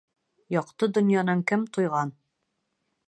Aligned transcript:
Яҡты 0.53 0.89
донъянан 0.95 1.43
кем 1.51 1.67
туйған? 1.77 2.15